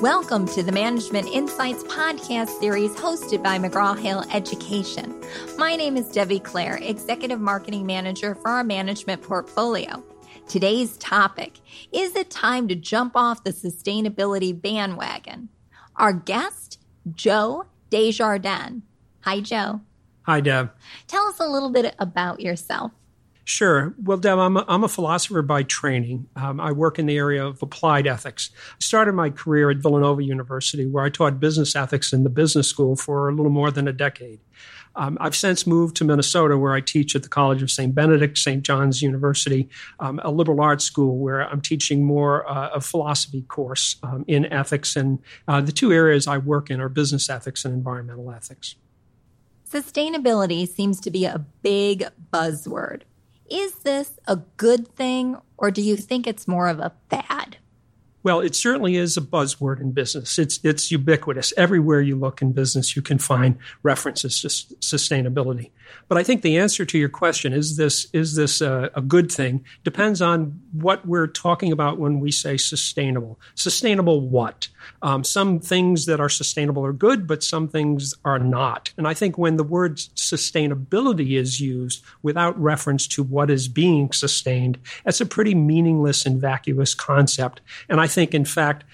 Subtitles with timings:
[0.00, 5.22] Welcome to the Management Insights podcast series hosted by McGraw Hill Education.
[5.58, 10.02] My name is Debbie Clare, Executive Marketing Manager for our management portfolio.
[10.48, 11.58] Today's topic
[11.92, 15.50] is it time to jump off the sustainability bandwagon?
[15.96, 16.78] Our guest,
[17.12, 18.80] Joe Desjardins.
[19.20, 19.82] Hi, Joe.
[20.22, 20.70] Hi, Deb.
[21.08, 22.92] Tell us a little bit about yourself.
[23.44, 23.94] Sure.
[24.02, 26.28] Well, Deb, I'm a, I'm a philosopher by training.
[26.36, 28.50] Um, I work in the area of applied ethics.
[28.54, 32.68] I started my career at Villanova University, where I taught business ethics in the business
[32.68, 34.40] school for a little more than a decade.
[34.96, 37.94] Um, I've since moved to Minnesota, where I teach at the College of St.
[37.94, 38.62] Benedict, St.
[38.62, 39.68] John's University,
[40.00, 44.46] um, a liberal arts school, where I'm teaching more uh, a philosophy course um, in
[44.52, 44.96] ethics.
[44.96, 48.74] And uh, the two areas I work in are business ethics and environmental ethics.
[49.70, 53.02] Sustainability seems to be a big buzzword.
[53.50, 57.56] Is this a good thing, or do you think it's more of a fad?
[58.22, 60.38] Well, it certainly is a buzzword in business.
[60.38, 61.52] It's it's ubiquitous.
[61.56, 65.70] Everywhere you look in business, you can find references to sustainability.
[66.08, 69.30] But I think the answer to your question is this is this a, a good
[69.32, 73.38] thing depends on what we're talking about when we say sustainable.
[73.54, 74.68] Sustainable what?
[75.02, 78.92] Um, some things that are sustainable are good, but some things are not.
[78.96, 84.12] And I think when the word sustainability is used without reference to what is being
[84.12, 87.60] sustained, that's a pretty meaningless and vacuous concept.
[87.88, 88.84] And I think, in fact,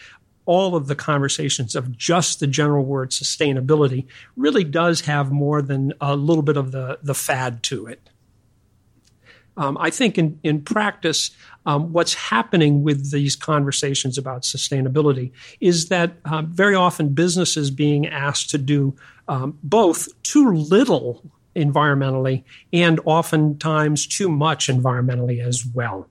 [0.47, 5.93] all of the conversations of just the general word sustainability really does have more than
[6.01, 8.09] a little bit of the, the fad to it.
[9.57, 11.31] Um, I think in, in practice,
[11.65, 18.07] um, what's happening with these conversations about sustainability is that um, very often businesses being
[18.07, 18.95] asked to do
[19.29, 21.23] um, both too little
[21.57, 26.07] environmentally and oftentimes too much environmentally as well.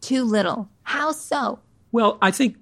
[0.00, 0.68] Too little.
[0.84, 1.58] How so?
[1.96, 2.58] Well, I think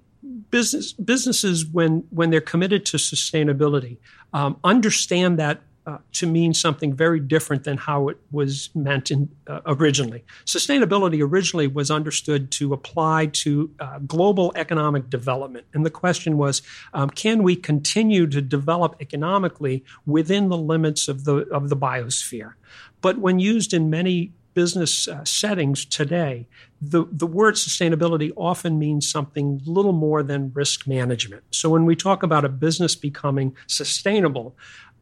[0.49, 3.97] business businesses when when they're committed to sustainability
[4.31, 9.27] um, understand that uh, to mean something very different than how it was meant in,
[9.47, 10.23] uh, originally.
[10.45, 16.61] Sustainability originally was understood to apply to uh, global economic development, and the question was,
[16.93, 22.53] um, can we continue to develop economically within the limits of the of the biosphere?
[23.01, 26.47] But when used in many business uh, settings today,
[26.81, 31.43] the, the word sustainability often means something little more than risk management.
[31.51, 34.55] So when we talk about a business becoming sustainable,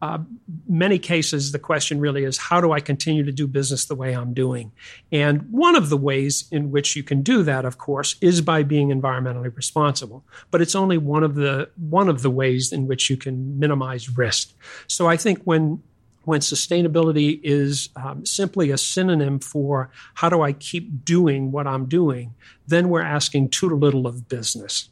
[0.03, 0.18] uh,
[0.68, 4.12] many cases, the question really is how do I continue to do business the way
[4.13, 4.74] I'm doing?
[5.13, 8.63] And one of the ways in which you can do that, of course, is by
[8.63, 10.25] being environmentally responsible.
[10.52, 14.18] But it's only one of the one of the ways in which you can minimize
[14.18, 14.53] risk.
[14.88, 15.81] So I think when
[16.25, 21.85] when sustainability is um, simply a synonym for how do I keep doing what I'm
[21.85, 22.34] doing,
[22.67, 24.89] then we're asking too little of business.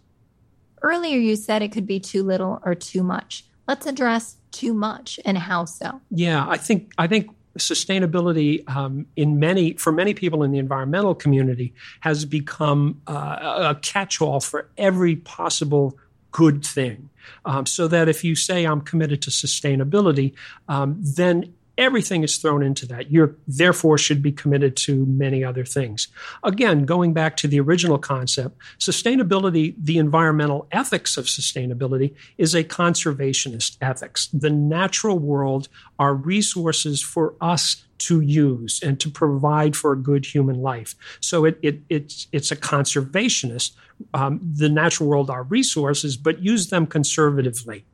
[0.82, 3.46] Earlier, you said it could be too little or too much.
[3.68, 6.02] Let's address too much and how so.
[6.10, 11.14] Yeah, I think I think sustainability um, in many for many people in the environmental
[11.14, 15.98] community has become uh, a catch-all for every possible
[16.32, 17.10] good thing.
[17.46, 20.34] Um, so that if you say I'm committed to sustainability,
[20.68, 23.12] um, then everything is thrown into that.
[23.12, 26.08] You therefore should be committed to many other things.
[26.44, 32.64] Again, going back to the original concept, sustainability, the environmental ethics of sustainability is a
[32.64, 34.28] conservationist ethics.
[34.28, 40.26] The natural world are resources for us to use and to provide for a good
[40.26, 40.96] human life.
[41.20, 43.72] So it, it, it's, it's a conservationist.
[44.14, 47.86] Um, the natural world are resources, but use them conservatively.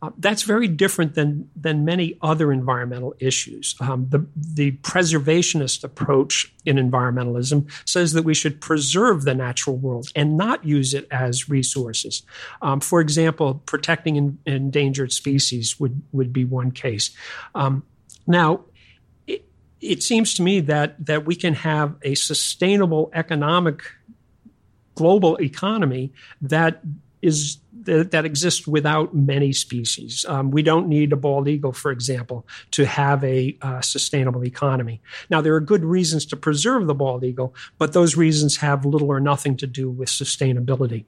[0.00, 3.74] Uh, that's very different than than many other environmental issues.
[3.80, 10.08] Um, the the preservationist approach in environmentalism says that we should preserve the natural world
[10.14, 12.22] and not use it as resources.
[12.62, 17.10] Um, for example, protecting in, endangered species would would be one case.
[17.56, 17.82] Um,
[18.24, 18.60] now,
[19.26, 19.48] it,
[19.80, 23.82] it seems to me that that we can have a sustainable economic
[24.94, 26.82] global economy that
[27.20, 30.24] is that, exists without many species.
[30.28, 35.00] Um, we don't need a bald eagle, for example, to have a uh, sustainable economy.
[35.30, 39.10] Now, there are good reasons to preserve the bald eagle, but those reasons have little
[39.10, 41.04] or nothing to do with sustainability.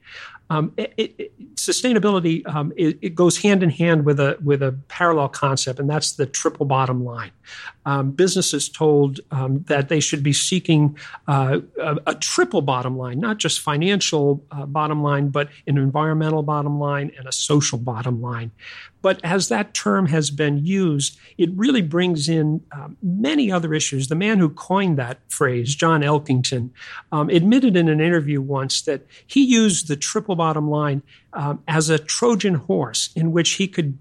[0.49, 4.71] Um, it, it, sustainability um, it, it, goes hand in hand with a with a
[4.87, 7.31] parallel concept, and that's the triple bottom line.
[7.85, 10.97] Um, businesses told um, that they should be seeking
[11.27, 16.43] uh, a, a, triple bottom line, not just financial uh, bottom line, but an environmental
[16.43, 18.51] bottom line and a social bottom line.
[19.01, 24.07] But as that term has been used, it really brings in um, many other issues.
[24.07, 26.69] The man who coined that phrase, John Elkington,
[27.11, 31.01] um, admitted in an interview once that he used the triple bottom line
[31.33, 33.97] um, as a Trojan horse in which he could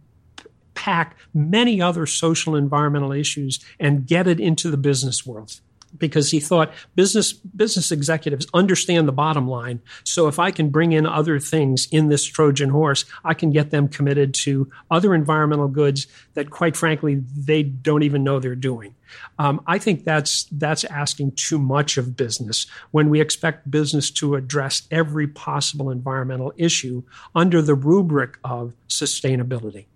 [0.74, 5.60] pack many other social environmental issues and get it into the business world
[5.96, 9.80] because he thought business business executives understand the bottom line.
[10.04, 13.70] So if I can bring in other things in this Trojan horse, I can get
[13.70, 18.94] them committed to other environmental goods that, quite frankly, they don't even know they're doing.
[19.38, 24.36] Um, I think that's that's asking too much of business when we expect business to
[24.36, 27.02] address every possible environmental issue
[27.34, 29.86] under the rubric of sustainability.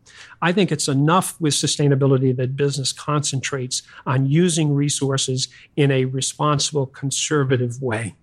[0.43, 6.87] I think it's enough with sustainability that business concentrates on using resources in a responsible,
[6.87, 8.17] conservative way.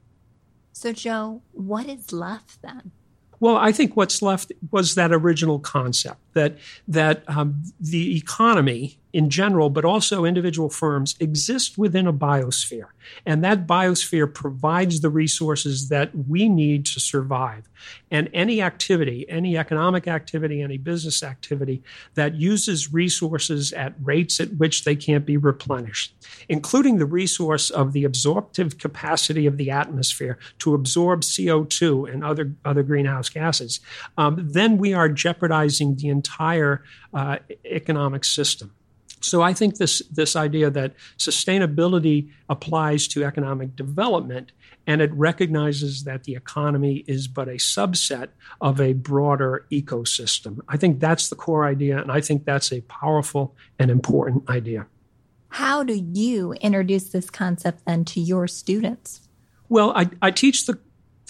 [0.73, 2.91] So, Joe, what is left then?
[3.39, 6.57] Well, I think what's left was that original concept that
[6.87, 12.87] that um, the economy in general, but also individual firms, exist within a biosphere.
[13.25, 17.67] And that biosphere provides the resources that we need to survive.
[18.09, 21.81] And any activity, any economic activity, any business activity
[22.13, 26.13] that uses resources at rates at which they can't be replenished,
[26.47, 32.53] including the resource of the absorptive capacity of the atmosphere to absorb CO2 and other,
[32.63, 33.79] other greenhouse gases,
[34.17, 36.83] um, then we are jeopardizing the entire
[37.13, 38.71] uh, economic system.
[39.21, 44.51] So I think this this idea that sustainability applies to economic development
[44.87, 48.29] and it recognizes that the economy is but a subset
[48.59, 50.59] of a broader ecosystem.
[50.67, 54.87] I think that's the core idea and I think that's a powerful and important idea.
[55.49, 59.21] How do you introduce this concept then to your students?
[59.69, 60.79] Well, I, I teach the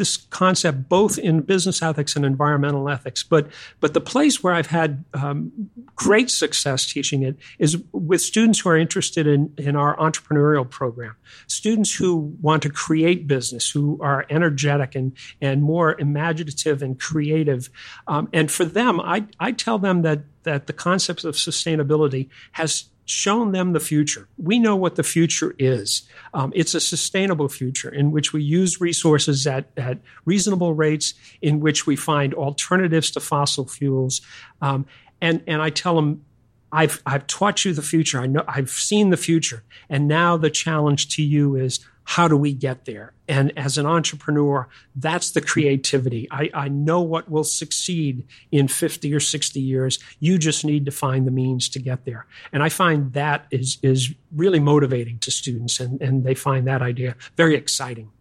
[0.02, 3.22] this concept both in business ethics and environmental ethics.
[3.22, 3.48] But
[3.80, 8.70] but the place where I've had um, great success teaching it is with students who
[8.70, 11.16] are interested in in our entrepreneurial program.
[11.46, 17.70] Students who want to create business, who are energetic and and more imaginative and creative.
[18.08, 22.86] Um, and for them, I I tell them that that the concepts of sustainability has
[23.12, 24.28] shown them the future.
[24.38, 26.04] We know what the future is.
[26.34, 31.60] Um, it's a sustainable future in which we use resources at, at reasonable rates, in
[31.60, 34.22] which we find alternatives to fossil fuels.
[34.62, 34.86] Um,
[35.22, 36.26] and, and I tell them,
[36.72, 38.20] I've, I've taught you the future.
[38.20, 39.64] I know I've seen the future.
[39.90, 43.14] And now the challenge to you is how do we get there?
[43.28, 46.28] And as an entrepreneur, that's the creativity.
[46.32, 50.00] I, I, know what will succeed in 50 or 60 years.
[50.20, 52.26] You just need to find the means to get there.
[52.52, 56.82] And I find that is, is really motivating to students, and, and they find that
[56.82, 58.12] idea very exciting.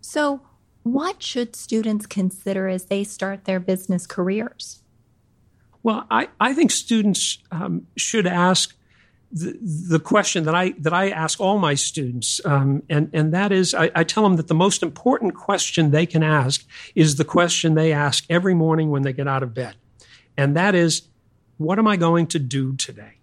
[0.00, 0.40] So,
[0.82, 4.82] what should students consider as they start their business careers?
[5.82, 8.75] Well, I, I think students um, should ask
[9.32, 13.74] the, question that I that I ask all my students, um, and and that is,
[13.74, 16.64] I, I, tell them that the most important question they can ask
[16.94, 19.76] is the question they ask every morning when they get out of bed,
[20.36, 21.02] and that is,
[21.58, 23.15] what am I going to do today?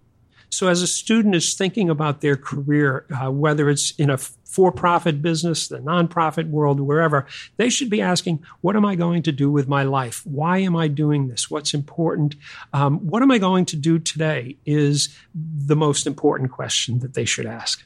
[0.54, 4.18] So, as a student is thinking about their career, uh, whether it's in a
[4.54, 9.24] for profit business, the nonprofit world, wherever, they should be asking, What am I going
[9.24, 10.24] to do with my life?
[10.24, 11.50] Why am I doing this?
[11.50, 12.36] What's important?
[12.72, 17.24] Um, what am I going to do today is the most important question that they
[17.24, 17.82] should ask.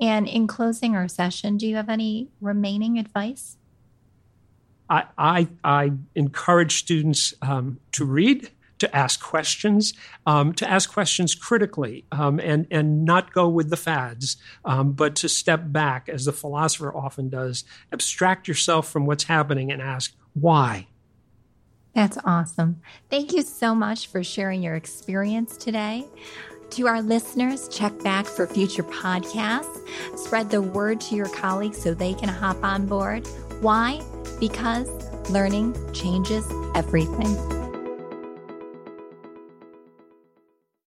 [0.00, 3.58] And in closing our session, do you have any remaining advice?
[4.88, 9.94] I, I, I encourage students um, to read to ask questions,
[10.26, 15.14] um, to ask questions critically, um, and and not go with the fads, um, but
[15.16, 20.14] to step back, as the philosopher often does, abstract yourself from what's happening and ask
[20.34, 20.88] why.
[21.94, 22.80] That's awesome.
[23.08, 26.06] Thank you so much for sharing your experience today.
[26.70, 29.76] To our listeners, check back for future podcasts.
[30.16, 33.26] Spread the word to your colleagues so they can hop on board.
[33.60, 34.00] Why?
[34.38, 34.88] Because
[35.30, 36.46] learning changes
[36.76, 37.59] everything.